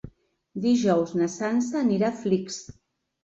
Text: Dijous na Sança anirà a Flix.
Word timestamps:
Dijous 0.63 1.11
na 1.19 1.27
Sança 1.33 1.77
anirà 1.81 2.09
a 2.09 2.17
Flix. 2.25 2.57